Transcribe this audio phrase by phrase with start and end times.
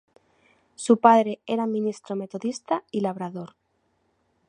[0.73, 3.55] Su padre era ministro metodista y labrador.